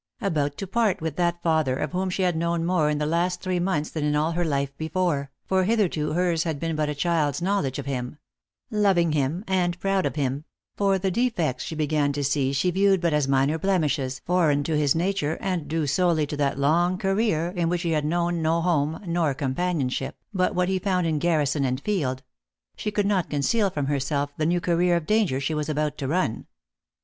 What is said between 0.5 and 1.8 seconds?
to part with that father,